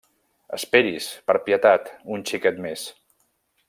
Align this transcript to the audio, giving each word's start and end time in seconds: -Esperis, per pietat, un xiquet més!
-Esperis, 0.57 1.09
per 1.31 1.37
pietat, 1.49 1.93
un 2.17 2.27
xiquet 2.31 2.61
més! 2.69 2.91